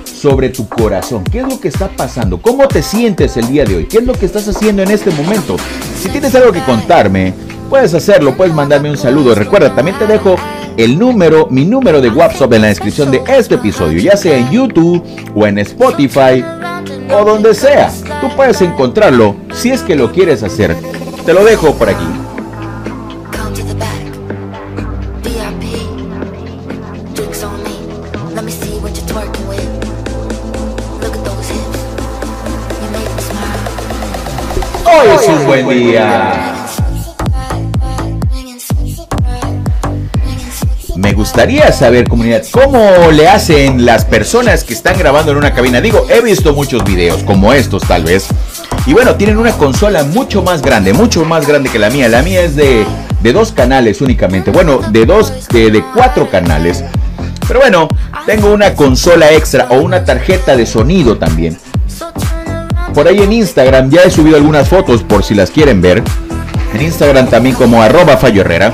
sobre 0.03 0.49
tu 0.49 0.67
corazón. 0.67 1.23
¿Qué 1.25 1.41
es 1.41 1.47
lo 1.47 1.59
que 1.59 1.67
está 1.67 1.89
pasando? 1.89 2.41
¿Cómo 2.41 2.67
te 2.67 2.81
sientes 2.81 3.37
el 3.37 3.47
día 3.49 3.65
de 3.65 3.75
hoy? 3.75 3.85
¿Qué 3.85 3.99
es 3.99 4.05
lo 4.05 4.13
que 4.13 4.25
estás 4.25 4.47
haciendo 4.47 4.81
en 4.81 4.89
este 4.89 5.11
momento? 5.11 5.57
Si 6.01 6.09
tienes 6.09 6.33
algo 6.33 6.51
que 6.51 6.63
contarme, 6.63 7.35
puedes 7.69 7.93
hacerlo, 7.93 8.35
puedes 8.35 8.55
mandarme 8.55 8.89
un 8.89 8.97
saludo. 8.97 9.35
Recuerda, 9.35 9.75
también 9.75 9.95
te 9.99 10.07
dejo 10.07 10.37
el 10.77 10.97
número, 10.97 11.47
mi 11.49 11.65
número 11.65 12.01
de 12.01 12.09
WhatsApp 12.09 12.53
en 12.53 12.61
la 12.61 12.67
descripción 12.67 13.11
de 13.11 13.23
este 13.27 13.55
episodio, 13.55 13.99
ya 13.99 14.17
sea 14.17 14.37
en 14.37 14.49
YouTube 14.49 15.03
o 15.35 15.45
en 15.45 15.59
Spotify 15.59 16.43
o 17.11 17.23
donde 17.23 17.53
sea. 17.53 17.91
Tú 18.21 18.29
puedes 18.35 18.61
encontrarlo 18.61 19.35
si 19.53 19.71
es 19.71 19.81
que 19.81 19.95
lo 19.95 20.11
quieres 20.11 20.43
hacer. 20.43 20.75
Te 21.25 21.33
lo 21.33 21.43
dejo 21.43 21.73
por 21.73 21.89
aquí. 21.89 22.05
Come 23.31 23.55
to 23.55 23.63
the 23.63 23.73
back. 23.75 24.03
VIP. 25.23 25.73
Gustaría 41.33 41.71
saber, 41.71 42.07
comunidad, 42.07 42.43
cómo 42.51 43.09
le 43.11 43.27
hacen 43.27 43.87
las 43.87 44.05
personas 44.05 44.63
que 44.63 44.75
están 44.75 44.99
grabando 44.99 45.31
en 45.31 45.39
una 45.39 45.51
cabina. 45.51 45.81
Digo, 45.81 46.05
he 46.07 46.21
visto 46.21 46.53
muchos 46.53 46.83
videos 46.83 47.23
como 47.23 47.51
estos 47.53 47.81
tal 47.81 48.03
vez. 48.03 48.27
Y 48.85 48.93
bueno, 48.93 49.15
tienen 49.15 49.37
una 49.39 49.53
consola 49.53 50.03
mucho 50.03 50.43
más 50.43 50.61
grande, 50.61 50.93
mucho 50.93 51.25
más 51.25 51.47
grande 51.47 51.71
que 51.71 51.79
la 51.79 51.89
mía. 51.89 52.07
La 52.07 52.21
mía 52.21 52.41
es 52.41 52.55
de, 52.55 52.85
de 53.23 53.33
dos 53.33 53.51
canales 53.51 53.99
únicamente. 54.01 54.51
Bueno, 54.51 54.79
de 54.91 55.07
dos, 55.07 55.47
de, 55.47 55.71
de 55.71 55.83
cuatro 55.95 56.29
canales. 56.29 56.83
Pero 57.47 57.61
bueno, 57.61 57.87
tengo 58.27 58.53
una 58.53 58.75
consola 58.75 59.31
extra 59.31 59.65
o 59.71 59.79
una 59.79 60.05
tarjeta 60.05 60.55
de 60.55 60.67
sonido 60.67 61.17
también. 61.17 61.57
Por 62.93 63.07
ahí 63.07 63.23
en 63.23 63.33
Instagram 63.33 63.89
ya 63.89 64.01
he 64.03 64.11
subido 64.11 64.35
algunas 64.37 64.69
fotos 64.69 65.01
por 65.01 65.23
si 65.23 65.33
las 65.33 65.49
quieren 65.49 65.81
ver. 65.81 66.03
En 66.75 66.81
Instagram 66.83 67.27
también 67.27 67.55
como 67.55 67.81
arroba 67.81 68.17
Fallo 68.17 68.41
Herrera. 68.41 68.71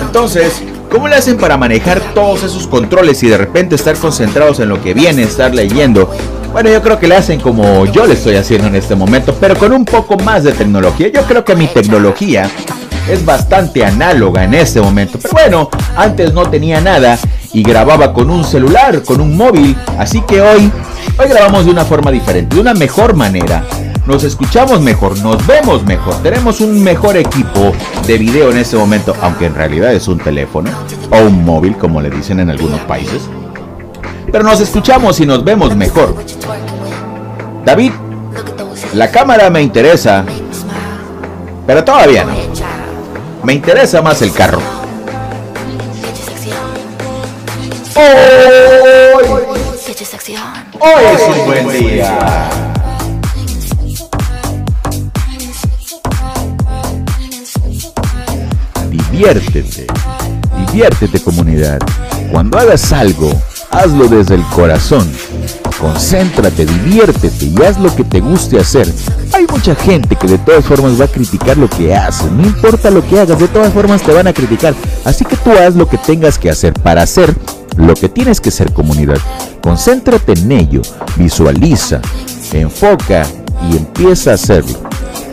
Entonces, 0.00 0.64
¿cómo 0.90 1.08
le 1.08 1.16
hacen 1.16 1.36
para 1.36 1.56
manejar 1.56 2.00
todos 2.14 2.42
esos 2.42 2.66
controles 2.66 3.22
y 3.22 3.28
de 3.28 3.38
repente 3.38 3.74
estar 3.74 3.96
concentrados 3.96 4.60
en 4.60 4.68
lo 4.68 4.82
que 4.82 4.94
viene, 4.94 5.22
estar 5.22 5.54
leyendo? 5.54 6.10
Bueno, 6.52 6.70
yo 6.70 6.82
creo 6.82 6.98
que 6.98 7.06
le 7.06 7.16
hacen 7.16 7.40
como 7.40 7.84
yo 7.86 8.06
le 8.06 8.14
estoy 8.14 8.36
haciendo 8.36 8.68
en 8.68 8.76
este 8.76 8.94
momento, 8.94 9.34
pero 9.38 9.56
con 9.56 9.72
un 9.72 9.84
poco 9.84 10.16
más 10.16 10.44
de 10.44 10.52
tecnología. 10.52 11.08
Yo 11.08 11.22
creo 11.22 11.44
que 11.44 11.54
mi 11.54 11.66
tecnología 11.66 12.50
es 13.08 13.24
bastante 13.24 13.84
análoga 13.84 14.44
en 14.44 14.54
este 14.54 14.80
momento. 14.80 15.18
Pero 15.20 15.34
bueno, 15.34 15.70
antes 15.96 16.32
no 16.32 16.48
tenía 16.48 16.80
nada 16.80 17.18
y 17.52 17.62
grababa 17.62 18.12
con 18.12 18.30
un 18.30 18.44
celular, 18.44 19.02
con 19.02 19.20
un 19.20 19.36
móvil. 19.36 19.76
Así 19.98 20.20
que 20.22 20.40
hoy, 20.40 20.70
hoy 21.18 21.28
grabamos 21.28 21.64
de 21.64 21.70
una 21.70 21.84
forma 21.84 22.10
diferente, 22.10 22.54
de 22.54 22.60
una 22.60 22.74
mejor 22.74 23.14
manera. 23.14 23.64
Nos 24.06 24.22
escuchamos 24.22 24.80
mejor, 24.80 25.18
nos 25.18 25.44
vemos 25.46 25.84
mejor, 25.84 26.14
tenemos 26.22 26.60
un 26.60 26.80
mejor 26.80 27.16
equipo 27.16 27.72
de 28.06 28.18
video 28.18 28.52
en 28.52 28.58
este 28.58 28.76
momento, 28.76 29.16
aunque 29.20 29.46
en 29.46 29.54
realidad 29.56 29.92
es 29.92 30.06
un 30.06 30.18
teléfono 30.18 30.70
o 31.10 31.18
un 31.26 31.44
móvil, 31.44 31.76
como 31.76 32.00
le 32.00 32.08
dicen 32.08 32.38
en 32.38 32.50
algunos 32.50 32.78
países. 32.82 33.22
Pero 34.30 34.44
nos 34.44 34.60
escuchamos 34.60 35.18
y 35.18 35.26
nos 35.26 35.42
vemos 35.42 35.74
mejor. 35.74 36.14
David, 37.64 37.92
la 38.94 39.10
cámara 39.10 39.50
me 39.50 39.60
interesa, 39.60 40.24
pero 41.66 41.82
todavía 41.82 42.24
no. 42.24 42.65
Me 43.46 43.54
interesa 43.54 44.02
más 44.02 44.20
el 44.22 44.32
carro. 44.32 44.58
Hoy, 47.94 48.02
hoy 50.80 51.04
es 51.14 51.22
un 51.28 51.46
buen 51.46 51.68
día. 51.68 52.50
Diviértete, 58.90 59.86
diviértete 60.66 61.20
comunidad. 61.20 61.78
Cuando 62.32 62.58
hagas 62.58 62.92
algo, 62.92 63.30
hazlo 63.70 64.08
desde 64.08 64.34
el 64.34 64.42
corazón. 64.46 65.08
Concéntrate, 65.80 66.66
diviértete 66.66 67.44
y 67.44 67.62
haz 67.62 67.78
lo 67.78 67.94
que 67.94 68.02
te 68.02 68.18
guste 68.18 68.58
hacer. 68.58 68.92
Hay 69.36 69.46
mucha 69.52 69.74
gente 69.74 70.16
que 70.16 70.28
de 70.28 70.38
todas 70.38 70.64
formas 70.64 70.98
va 70.98 71.04
a 71.04 71.08
criticar 71.08 71.58
lo 71.58 71.68
que 71.68 71.94
haces. 71.94 72.32
No 72.32 72.42
importa 72.42 72.90
lo 72.90 73.06
que 73.06 73.20
hagas, 73.20 73.38
de 73.38 73.48
todas 73.48 73.70
formas 73.70 74.00
te 74.00 74.10
van 74.10 74.26
a 74.26 74.32
criticar. 74.32 74.74
Así 75.04 75.26
que 75.26 75.36
tú 75.36 75.50
haz 75.50 75.76
lo 75.76 75.86
que 75.86 75.98
tengas 75.98 76.38
que 76.38 76.48
hacer 76.48 76.72
para 76.72 77.02
hacer 77.02 77.34
lo 77.76 77.92
que 77.92 78.08
tienes 78.08 78.40
que 78.40 78.50
ser 78.50 78.72
comunidad. 78.72 79.18
Concéntrate 79.60 80.32
en 80.32 80.52
ello, 80.52 80.80
visualiza, 81.16 82.00
enfoca 82.50 83.26
y 83.70 83.76
empieza 83.76 84.30
a 84.30 84.34
hacerlo. 84.34 84.78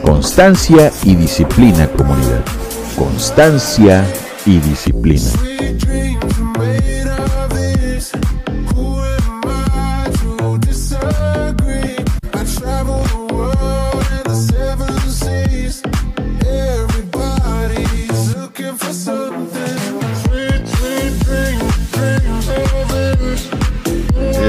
Constancia 0.03 0.91
y 1.05 1.15
disciplina 1.15 1.87
comunidad. 1.87 2.43
Constancia 2.97 4.05
y 4.45 4.59
disciplina. 4.59 5.31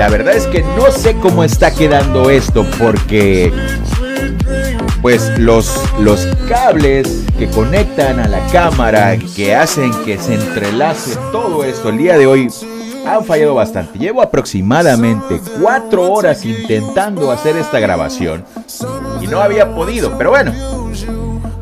La 0.05 0.11
verdad 0.11 0.37
es 0.37 0.47
que 0.49 0.63
no 0.77 0.91
sé 0.93 1.17
cómo 1.17 1.45
está 1.45 1.75
quedando 1.75 2.29
esto 2.29 2.67
porque 2.79 3.51
pues 5.01 5.39
los, 5.39 5.81
los 5.99 6.27
cables 6.47 7.25
que 7.39 7.49
conectan 7.49 8.21
a 8.21 8.29
la 8.29 8.47
cámara, 8.49 9.17
que 9.35 9.55
hacen 9.55 9.91
que 10.05 10.19
se 10.19 10.35
entrelace 10.35 11.17
todo 11.33 11.65
esto 11.65 11.89
el 11.89 11.97
día 11.97 12.19
de 12.19 12.27
hoy, 12.27 12.51
han 13.07 13.25
fallado 13.25 13.55
bastante. 13.55 13.99
Llevo 13.99 14.21
aproximadamente 14.21 15.41
cuatro 15.59 16.13
horas 16.13 16.45
intentando 16.45 17.31
hacer 17.31 17.57
esta 17.57 17.81
grabación 17.81 18.45
y 19.23 19.27
no 19.27 19.41
había 19.41 19.75
podido, 19.75 20.19
pero 20.19 20.29
bueno, 20.29 20.53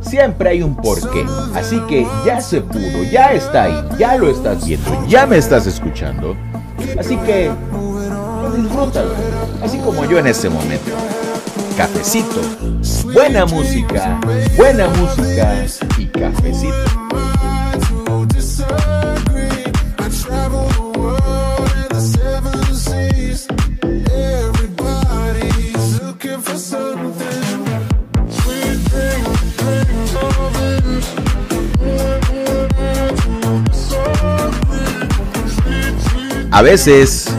siempre 0.01 0.51
hay 0.51 0.63
un 0.63 0.75
porqué. 0.75 1.25
Así 1.55 1.79
que 1.89 2.09
ya 2.27 2.41
se 2.41 2.61
pudo, 2.61 3.05
ya 3.09 3.35
está 3.35 3.63
ahí, 3.63 3.85
ya 4.01 4.17
lo 4.17 4.29
estás 4.29 4.67
viendo, 4.67 5.07
ya 5.07 5.27
me 5.27 5.37
estás 5.37 5.69
escuchando. 5.69 6.37
Así 6.99 7.17
que 7.19 7.49
disfrútalo, 8.57 9.15
así 9.63 9.79
como 9.79 10.05
yo 10.05 10.19
en 10.19 10.27
este 10.27 10.49
momento. 10.49 10.91
Cafecito, 11.77 12.41
buena 13.13 13.47
música, 13.47 14.21
buena 14.57 14.89
música 14.89 15.65
y 15.99 16.07
cafecito. 16.07 17.03
A 36.55 36.61
veces, 36.61 37.32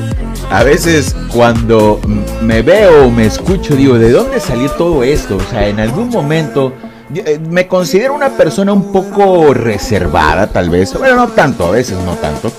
a 0.54 0.62
veces 0.62 1.16
cuando 1.34 2.00
me 2.44 2.62
veo 2.62 3.10
me 3.10 3.26
escucho, 3.26 3.76
digo, 3.76 3.98
¿de 3.98 4.12
dónde 4.12 4.40
salió 4.40 4.70
todo 4.70 5.04
esto? 5.04 5.38
O 5.38 5.50
sea, 5.50 5.68
en 5.68 5.80
algún 5.80 6.10
momento 6.10 6.74
eh, 7.16 7.40
me 7.50 7.68
considero 7.68 8.14
una 8.14 8.38
persona 8.38 8.72
un 8.72 8.92
poco 8.92 9.56
reservada, 9.56 10.46
tal 10.46 10.70
vez. 10.70 10.94
Bueno, 10.94 11.16
no 11.16 11.30
tanto, 11.30 11.66
a 11.66 11.72
veces 11.72 11.98
no 12.06 12.14
tanto. 12.18 12.52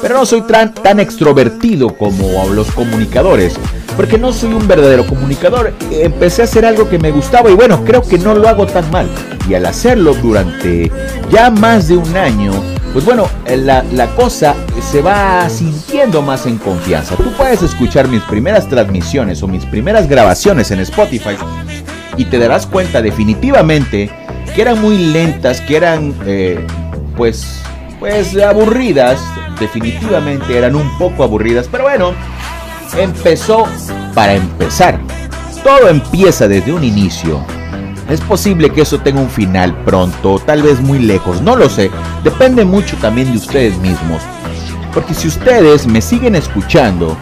Pero 0.00 0.14
no 0.14 0.24
soy 0.24 0.42
tan, 0.42 0.72
tan 0.72 1.00
extrovertido 1.00 1.96
como 1.96 2.44
los 2.54 2.70
comunicadores. 2.70 3.54
Porque 3.96 4.18
no 4.18 4.32
soy 4.32 4.54
un 4.54 4.68
verdadero 4.68 5.04
comunicador. 5.04 5.74
Empecé 5.90 6.42
a 6.42 6.44
hacer 6.44 6.64
algo 6.64 6.88
que 6.88 7.00
me 7.00 7.10
gustaba 7.10 7.50
y 7.50 7.54
bueno, 7.54 7.84
creo 7.84 8.02
que 8.02 8.18
no 8.18 8.36
lo 8.36 8.48
hago 8.48 8.66
tan 8.66 8.88
mal. 8.92 9.10
Y 9.48 9.54
al 9.54 9.66
hacerlo 9.66 10.14
durante 10.14 10.92
ya 11.28 11.50
más 11.50 11.88
de 11.88 11.96
un 11.96 12.16
año, 12.16 12.52
pues 12.96 13.04
bueno, 13.04 13.28
eh, 13.44 13.58
la, 13.58 14.06
cosa 14.16 14.54
se 14.80 15.02
va 15.02 15.46
sintiendo 15.50 16.22
más 16.22 16.46
en 16.46 16.56
confianza. 16.56 17.14
Tú 17.14 17.30
puedes 17.32 17.60
escuchar 17.60 18.08
mis 18.08 18.22
primeras 18.22 18.66
transmisiones 18.70 19.42
o 19.42 19.46
mis 19.46 19.66
primeras 19.66 20.08
grabaciones 20.08 20.70
en 20.70 20.80
Spotify 20.80 21.36
y 22.16 22.24
te 22.24 22.38
darás 22.38 22.66
cuenta 22.66 23.02
definitivamente 23.02 24.08
que 24.54 24.62
eran 24.62 24.80
muy 24.80 24.96
lentas, 24.96 25.60
que 25.60 25.76
eran 25.76 26.14
eh, 26.24 26.66
pues 27.18 27.60
pues 28.00 28.34
aburridas, 28.38 29.20
definitivamente 29.60 30.56
eran 30.56 30.74
un 30.74 30.96
poco 30.96 31.22
aburridas, 31.22 31.68
pero 31.70 31.84
bueno, 31.84 32.14
empezó 32.96 33.66
para 34.14 34.32
empezar. 34.32 34.98
Todo 35.62 35.90
empieza 35.90 36.48
desde 36.48 36.72
un 36.72 36.82
inicio. 36.82 37.44
Es 38.08 38.20
posible 38.20 38.70
que 38.70 38.82
eso 38.82 39.00
tenga 39.00 39.20
un 39.20 39.30
final 39.30 39.74
pronto, 39.84 40.38
tal 40.38 40.62
vez 40.62 40.80
muy 40.80 41.00
lejos, 41.00 41.42
no 41.42 41.56
lo 41.56 41.68
sé. 41.68 41.90
Depende 42.22 42.64
mucho 42.64 42.96
también 42.98 43.32
de 43.32 43.38
ustedes 43.38 43.76
mismos. 43.78 44.22
Porque 44.94 45.12
si 45.12 45.28
ustedes 45.28 45.86
me 45.86 46.00
siguen 46.00 46.36
escuchando, 46.36 47.16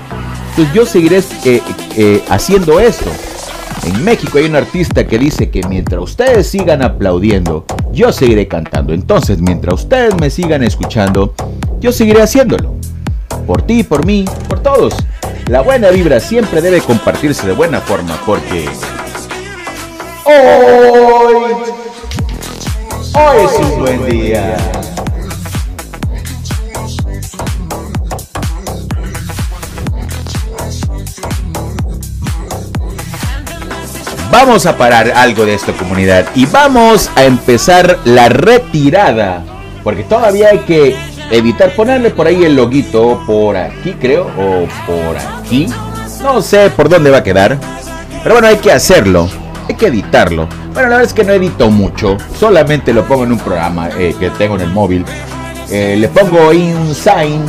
pues 0.54 0.72
yo 0.74 0.84
seguiré 0.84 1.22
eh, 1.44 1.62
eh, 1.96 2.22
haciendo 2.28 2.80
esto. 2.80 3.10
En 3.86 4.04
México 4.04 4.38
hay 4.38 4.44
un 4.44 4.56
artista 4.56 5.06
que 5.06 5.18
dice 5.18 5.50
que 5.50 5.62
mientras 5.68 6.02
ustedes 6.02 6.46
sigan 6.46 6.82
aplaudiendo, 6.82 7.64
yo 7.92 8.12
seguiré 8.12 8.46
cantando. 8.46 8.92
Entonces, 8.92 9.40
mientras 9.40 9.82
ustedes 9.82 10.14
me 10.20 10.30
sigan 10.30 10.62
escuchando, 10.62 11.34
yo 11.80 11.92
seguiré 11.92 12.22
haciéndolo. 12.22 12.74
Por 13.46 13.62
ti, 13.62 13.82
por 13.82 14.06
mí, 14.06 14.24
por 14.48 14.60
todos. 14.60 14.94
La 15.48 15.60
buena 15.60 15.90
vibra 15.90 16.20
siempre 16.20 16.62
debe 16.62 16.80
compartirse 16.80 17.46
de 17.46 17.52
buena 17.52 17.80
forma 17.80 18.14
porque... 18.24 18.66
Hoy... 20.26 20.34
Hoy 23.14 23.44
es 23.44 23.52
un 23.60 23.78
buen 23.78 24.06
día. 24.06 24.56
Vamos 34.30 34.64
a 34.66 34.76
parar 34.78 35.12
algo 35.14 35.44
de 35.44 35.54
esta 35.54 35.72
comunidad 35.74 36.26
y 36.34 36.46
vamos 36.46 37.10
a 37.16 37.24
empezar 37.24 37.98
la 38.04 38.30
retirada. 38.30 39.44
Porque 39.84 40.04
todavía 40.04 40.48
hay 40.48 40.60
que 40.60 40.96
evitar 41.30 41.74
ponerle 41.76 42.10
por 42.10 42.26
ahí 42.26 42.44
el 42.44 42.56
loguito 42.56 43.22
por 43.26 43.58
aquí, 43.58 43.92
creo, 44.00 44.24
o 44.38 44.66
por 44.86 45.18
aquí. 45.18 45.68
No 46.22 46.40
sé 46.40 46.70
por 46.70 46.88
dónde 46.88 47.10
va 47.10 47.18
a 47.18 47.22
quedar. 47.22 47.58
Pero 48.22 48.36
bueno, 48.36 48.48
hay 48.48 48.56
que 48.56 48.72
hacerlo. 48.72 49.28
Hay 49.68 49.74
que 49.74 49.86
editarlo. 49.86 50.48
Bueno, 50.72 50.88
la 50.88 50.96
verdad 50.96 51.02
es 51.04 51.12
que 51.12 51.24
no 51.24 51.32
edito 51.32 51.70
mucho. 51.70 52.16
Solamente 52.38 52.92
lo 52.92 53.04
pongo 53.04 53.24
en 53.24 53.32
un 53.32 53.38
programa 53.38 53.88
eh, 53.98 54.14
que 54.18 54.30
tengo 54.30 54.56
en 54.56 54.62
el 54.62 54.70
móvil. 54.70 55.04
Eh, 55.70 55.96
le 55.98 56.08
pongo 56.08 56.50
ahí 56.50 56.72
un 56.72 56.94
sign. 56.94 57.44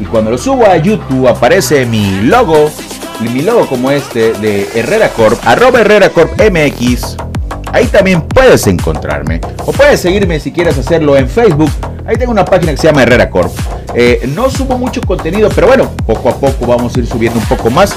Y 0.00 0.04
cuando 0.04 0.30
lo 0.30 0.38
subo 0.38 0.66
a 0.66 0.76
YouTube 0.76 1.28
aparece 1.28 1.84
mi 1.84 2.22
logo. 2.22 2.70
Mi 3.20 3.42
logo 3.42 3.66
como 3.66 3.90
este 3.90 4.32
de 4.34 4.66
Herrera 4.74 5.10
Corp. 5.10 5.38
Arroba 5.44 5.80
Herrera 5.80 6.08
Corp 6.08 6.32
MX. 6.40 7.16
Ahí 7.72 7.86
también 7.86 8.22
puedes 8.22 8.66
encontrarme. 8.66 9.40
O 9.66 9.72
puedes 9.72 10.00
seguirme 10.00 10.40
si 10.40 10.52
quieres 10.52 10.78
hacerlo 10.78 11.16
en 11.16 11.28
Facebook. 11.28 11.70
Ahí 12.06 12.16
tengo 12.16 12.32
una 12.32 12.44
página 12.44 12.72
que 12.72 12.78
se 12.78 12.86
llama 12.86 13.02
Herrera 13.02 13.30
Corp. 13.30 13.52
Eh, 13.94 14.28
no 14.34 14.50
subo 14.50 14.78
mucho 14.78 15.00
contenido, 15.02 15.48
pero 15.54 15.66
bueno, 15.66 15.90
poco 16.06 16.30
a 16.30 16.34
poco 16.34 16.66
vamos 16.66 16.96
a 16.96 16.98
ir 17.00 17.06
subiendo 17.06 17.38
un 17.38 17.46
poco 17.46 17.70
más. 17.70 17.94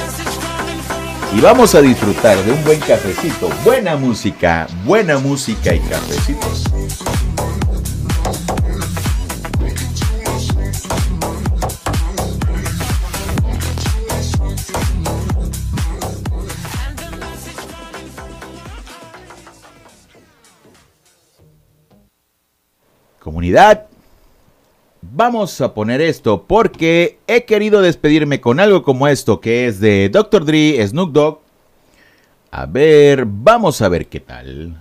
Y 1.35 1.41
vamos 1.41 1.73
a 1.73 1.81
disfrutar 1.81 2.37
de 2.43 2.51
un 2.51 2.63
buen 2.63 2.79
cafecito, 2.79 3.49
buena 3.65 3.95
música, 3.95 4.67
buena 4.85 5.17
música 5.17 5.73
y 5.73 5.79
cafecitos. 5.79 6.63
Comunidad, 23.19 23.87
vamos 25.15 25.61
a 25.61 25.73
poner 25.73 26.01
esto 26.01 26.45
porque 26.47 27.19
he 27.27 27.45
querido 27.45 27.81
despedirme 27.81 28.41
con 28.41 28.59
algo 28.59 28.83
como 28.83 29.07
esto 29.07 29.39
que 29.39 29.67
es 29.67 29.79
de 29.79 30.09
Dr. 30.09 30.43
Dre, 30.45 30.85
Snoop 30.87 31.11
Dogg. 31.11 31.39
A 32.51 32.65
ver, 32.65 33.25
vamos 33.27 33.81
a 33.81 33.89
ver 33.89 34.07
qué 34.07 34.19
tal. 34.19 34.79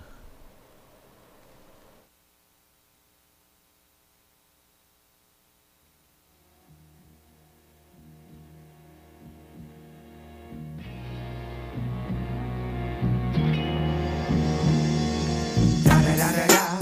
Da 15.83 15.95
da 16.01 16.15
da 16.15 16.31
da 16.31 16.47
da. 16.47 16.79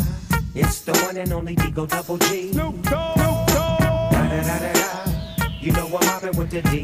It's 0.53 0.81
the 0.81 0.91
one 1.05 1.17
and 1.17 1.33
only 1.33 1.55
Digo 1.55 1.85
Double 1.87 2.17
G. 2.17 2.51
Da 2.53 2.71
da 2.89 3.00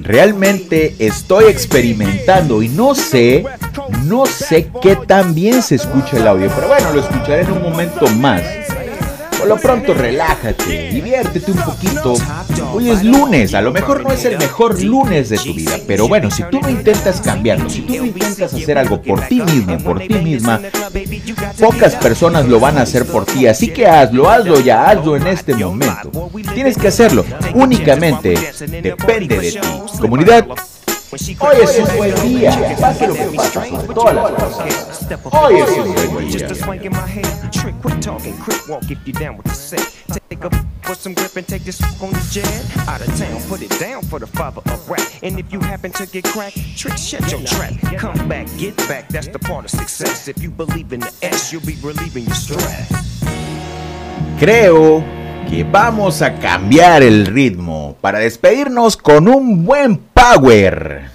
Realmente 0.01 0.95
estoy 0.99 1.45
experimentando 1.45 2.61
y 2.61 2.69
no 2.69 2.93
sé, 2.93 3.45
no 4.03 4.25
sé 4.25 4.69
qué 4.81 4.95
tan 4.95 5.33
bien 5.33 5.61
se 5.61 5.75
escucha 5.75 6.17
el 6.17 6.27
audio, 6.27 6.51
pero 6.55 6.67
bueno, 6.67 6.93
lo 6.93 6.99
escucharé 7.01 7.41
en 7.41 7.51
un 7.51 7.63
momento 7.63 8.07
más. 8.17 8.66
Por 9.37 9.47
lo 9.47 9.57
pronto 9.57 9.93
relájate, 9.93 10.89
diviértete 10.89 11.51
un 11.51 11.57
poquito. 11.59 12.15
Hoy 12.73 12.89
es 12.89 13.03
lunes, 13.03 13.53
a 13.53 13.61
lo 13.61 13.71
mejor 13.71 14.03
no 14.03 14.11
es 14.11 14.25
el 14.25 14.37
mejor 14.37 14.81
lunes 14.81 15.29
de 15.29 15.37
tu 15.37 15.53
vida, 15.53 15.77
pero 15.85 16.07
bueno, 16.07 16.31
si 16.31 16.43
tú 16.43 16.59
no 16.59 16.69
intentas 16.69 17.21
cambiarlo, 17.21 17.69
si 17.69 17.81
tú 17.81 17.95
no 17.97 18.05
intentas 18.05 18.53
hacer 18.53 18.77
algo 18.77 19.01
por 19.01 19.21
ti 19.27 19.41
mismo, 19.41 19.77
por 19.79 19.99
ti 19.99 20.15
misma, 20.15 20.59
pocas 21.59 21.95
personas 21.95 22.47
lo 22.47 22.59
van 22.59 22.77
a 22.77 22.81
hacer 22.81 23.05
por 23.05 23.25
ti, 23.25 23.47
así 23.47 23.69
que 23.69 23.85
hazlo, 23.85 24.29
hazlo 24.29 24.59
ya, 24.59 24.89
hazlo 24.89 25.15
en 25.15 25.27
este 25.27 25.55
momento. 25.55 26.29
Tienes 26.53 26.77
que 26.77 26.87
hacerlo, 26.87 27.23
únicamente 27.53 28.35
depende 28.81 29.39
de 29.39 29.51
ti. 29.51 29.59
Comunidad, 29.99 30.45
Hoy 31.09 31.57
es 31.61 31.79
un 31.79 31.95
buen 31.95 32.15
día, 32.21 32.75
pase 32.81 33.07
lo 33.07 33.13
que 33.13 33.37
pase, 33.37 33.69
sobre 33.69 33.93
todas 33.93 34.15
las 34.15 34.31
cosas. 34.31 35.07
Hoy 35.31 35.55
es 35.55 35.69
un 35.69 35.93
buen 36.11 36.27
día. 36.27 36.39
Just 36.39 36.51
a 36.51 36.55
swank 36.55 36.83
in 36.83 36.91
my 36.91 37.07
hair. 37.07 37.49
Trick, 37.49 37.75
quit 37.81 38.01
talking, 38.01 38.37
quick 38.39 38.67
walk 38.67 38.83
if 38.91 38.99
you 39.05 39.13
down 39.13 39.37
with 39.37 39.45
the 39.45 39.53
set. 39.53 39.79
Take 40.29 40.43
a 40.43 40.49
put 40.83 40.97
some 40.97 41.13
grip 41.13 41.37
and 41.37 41.47
take 41.47 41.63
this 41.63 41.81
on 42.01 42.11
the 42.11 42.27
jet. 42.29 42.45
Out 42.89 42.99
of 42.99 43.07
town, 43.17 43.41
put 43.47 43.61
it 43.61 43.71
down 43.79 44.03
for 44.03 44.19
the 44.19 44.27
father 44.27 44.61
of 44.65 44.89
rap. 44.89 45.07
And 45.23 45.39
if 45.39 45.51
you 45.53 45.61
happen 45.61 45.91
to 45.93 46.05
get 46.07 46.25
cracked, 46.25 46.57
trick, 46.75 46.97
shut 46.97 47.31
your 47.31 47.41
trap. 47.43 47.73
Come 47.97 48.27
back, 48.27 48.47
get 48.57 48.75
back, 48.89 49.07
that's 49.07 49.29
the 49.29 49.39
part 49.39 49.63
of 49.63 49.71
success. 49.71 50.27
If 50.27 50.43
you 50.43 50.49
believe 50.49 50.91
in 50.91 50.99
the 50.99 51.13
S, 51.21 51.53
you'll 51.53 51.65
be 51.65 51.77
relieving 51.81 52.25
your 52.25 52.35
stress. 52.35 53.23
Creo 54.39 55.16
que 55.49 55.63
vamos 55.63 56.21
a 56.21 56.35
cambiar 56.35 57.03
el 57.03 57.25
ritmo 57.25 57.95
para 58.01 58.19
despedirnos 58.19 58.97
con 58.97 59.27
un 59.27 59.65
buen 59.65 59.97
power. 59.97 61.09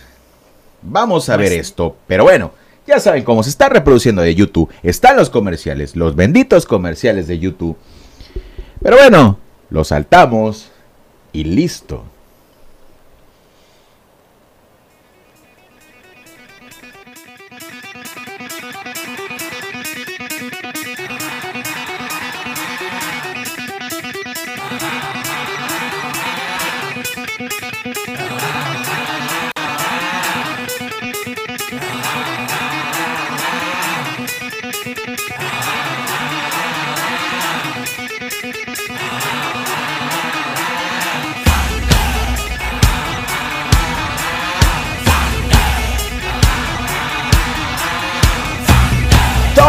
Vamos 0.80 1.28
a 1.28 1.36
ver 1.36 1.52
esto, 1.52 1.96
pero 2.06 2.24
bueno, 2.24 2.52
ya 2.86 2.98
saben 2.98 3.24
cómo 3.24 3.42
se 3.42 3.50
está 3.50 3.68
reproduciendo 3.68 4.22
de 4.22 4.34
YouTube. 4.34 4.70
Están 4.82 5.16
los 5.16 5.28
comerciales, 5.28 5.96
los 5.96 6.16
benditos 6.16 6.66
comerciales 6.66 7.26
de 7.26 7.38
YouTube. 7.38 7.76
Pero 8.82 8.96
bueno, 8.96 9.38
los 9.70 9.88
saltamos 9.88 10.70
y 11.32 11.44
listo. 11.44 12.04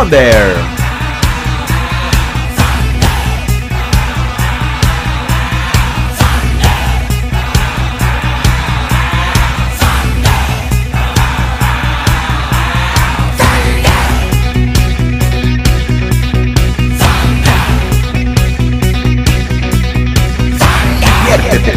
Thunder. 0.04 0.54
Diviértete. 21.24 21.72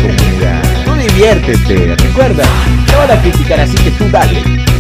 Tú 0.85 0.95
diviértete. 0.95 1.95
Recuerda, 1.97 2.43
te 2.87 2.97
van 2.97 3.11
a 3.11 3.23
criticar 3.23 3.61
así 3.61 3.77
que 3.77 3.93
tú 3.93 4.11
dale. 4.11 4.76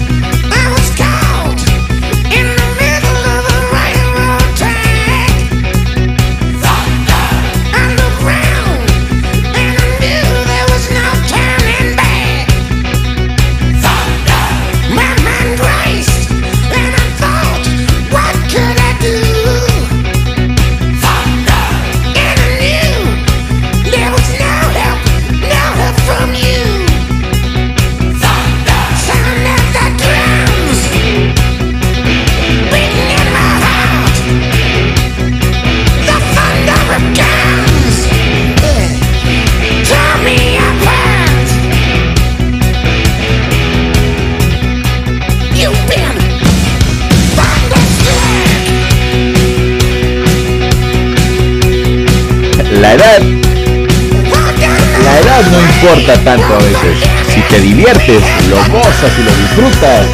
Importa 55.96 56.24
tanto 56.24 56.54
a 56.54 56.59
veces. 56.59 56.98
Si 57.32 57.40
te 57.42 57.61
diviertes, 57.61 58.22
lo 58.50 58.56
gozas 58.72 59.12
y 59.18 59.22
lo 59.22 59.30
disfrutas, 59.30 60.06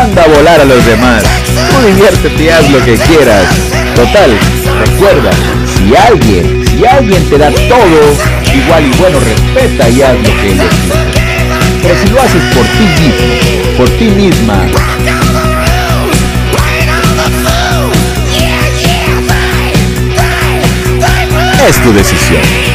anda 0.00 0.22
a 0.22 0.28
volar 0.28 0.60
a 0.60 0.64
los 0.64 0.84
demás. 0.86 1.22
Tú 1.70 1.86
diviértete 1.86 2.52
haz 2.52 2.70
lo 2.70 2.84
que 2.84 2.94
quieras. 2.94 3.46
Total, 3.94 4.38
recuerda, 4.84 5.30
si 5.76 5.94
alguien, 5.96 6.64
si 6.66 6.86
alguien 6.86 7.24
te 7.28 7.38
da 7.38 7.50
todo, 7.50 8.16
igual 8.54 8.86
y 8.86 8.96
bueno, 8.98 9.18
respeta 9.20 9.88
y 9.88 10.02
haz 10.02 10.16
lo 10.16 10.40
que 10.40 10.52
ellos 10.52 10.70
quieran. 10.84 11.08
Pero 11.82 11.94
si 12.00 12.08
lo 12.08 12.20
haces 12.20 12.42
por 12.54 12.66
ti 12.66 12.86
mismo, 13.00 13.76
por 13.76 13.88
ti 13.90 14.04
misma, 14.04 14.66
Walk 14.74 15.04
down 15.04 15.32
the 22.42 22.67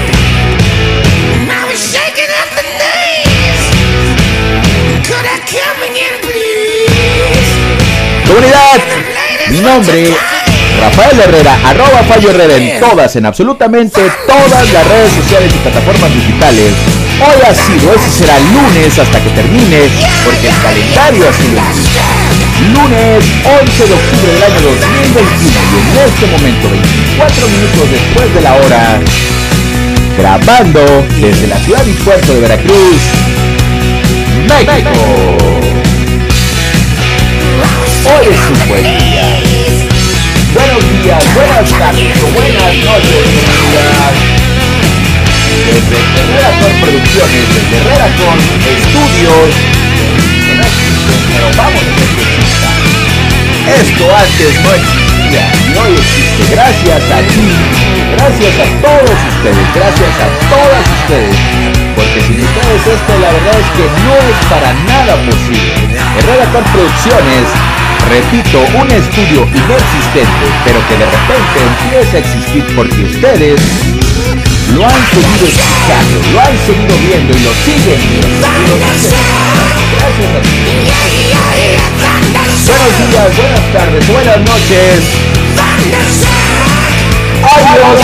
Comunidad, 8.33 8.81
mi 9.51 9.59
nombre, 9.59 10.09
Rafael 10.81 11.19
Herrera, 11.19 11.55
arroba 11.67 12.01
Fallo 12.09 12.31
Herrera 12.31 12.55
en 12.55 12.79
todas, 12.79 13.15
en 13.15 13.27
absolutamente 13.27 14.01
todas 14.25 14.73
las 14.73 14.87
redes 14.87 15.13
sociales 15.13 15.53
y 15.53 15.57
plataformas 15.59 16.11
digitales. 16.15 16.71
Hoy 17.21 17.41
ha 17.47 17.53
sido, 17.53 17.93
ese 17.93 18.09
será 18.09 18.39
lunes 18.39 18.97
hasta 18.97 19.19
que 19.21 19.29
termine, 19.29 19.81
porque 20.25 20.47
el 20.49 20.61
calendario 20.63 21.29
ha 21.29 21.33
sido. 21.33 21.61
Lunes 22.73 23.23
11 23.61 23.85
de 23.85 23.93
octubre 23.93 24.33
del 24.33 24.43
año 24.43 24.61
2021 24.65 25.13
y 25.13 25.89
en 25.91 25.97
este 26.09 26.25
momento, 26.25 26.69
24 26.71 27.47
minutos 27.49 27.91
después 27.91 28.33
de 28.33 28.41
la 28.41 28.55
hora, 28.55 28.99
grabando 30.17 31.05
desde 31.21 31.45
la 31.45 31.57
ciudad 31.57 31.85
y 31.85 31.93
puerto 32.01 32.33
de 32.33 32.39
Veracruz, 32.39 32.97
México. 34.49 35.62
Hoy 38.05 38.27
es 38.27 38.43
un 38.51 38.59
día. 38.83 39.23
Buenos 40.53 40.83
días, 40.91 41.23
buenas 41.33 41.69
tardes 41.71 42.19
buenas 42.35 42.75
noches, 42.83 43.23
comunidad. 43.63 44.13
Desde 45.63 45.97
Herrera 46.19 46.51
con 46.59 46.71
Producciones, 46.83 47.43
desde 47.47 47.77
Herrera 47.79 48.07
con 48.19 48.35
Estudios, 48.75 49.55
pero 51.31 51.47
vamos 51.55 51.79
a 51.79 52.03
exista. 52.03 52.69
Esto 53.71 54.05
antes 54.11 54.51
no 54.59 54.69
existía 54.75 55.43
y 55.63 55.77
hoy 55.79 55.95
existe 55.95 56.43
gracias 56.51 57.03
a 57.07 57.19
ti, 57.31 57.47
gracias 58.19 58.55
a 58.59 58.81
todos 58.83 59.15
ustedes, 59.31 59.67
gracias 59.73 60.13
a 60.19 60.27
todas 60.51 60.83
ustedes, 60.99 61.37
porque 61.95 62.19
sin 62.19 62.35
ustedes 62.43 62.83
esto 62.83 63.13
la 63.23 63.31
verdad 63.31 63.55
es 63.63 63.69
que 63.79 63.85
no 64.03 64.15
es 64.27 64.37
para 64.51 64.73
nada 64.91 65.15
posible. 65.23 65.71
Herrera 66.19 66.51
con 66.51 66.63
Producciones, 66.65 67.47
repito, 68.09 68.59
un 68.79 68.89
estudio 68.91 69.47
inexistente, 69.53 70.45
pero 70.65 70.79
que 70.87 70.97
de 70.97 71.05
repente 71.05 71.59
empieza 71.67 72.17
a 72.17 72.19
existir 72.19 72.63
porque 72.75 73.03
ustedes 73.03 73.61
lo 74.73 74.85
han 74.85 75.07
seguido 75.11 75.47
escuchando, 75.47 76.21
lo 76.33 76.39
han 76.39 76.57
seguido 76.65 76.95
viendo 77.07 77.37
y 77.37 77.41
lo 77.41 77.53
siguen. 77.65 77.99
Buenos 82.65 82.93
días, 83.11 83.29
buenas 83.37 83.65
tardes, 83.73 84.07
buenas 84.07 84.39
noches. 84.39 85.03
Adiós. 87.43 87.99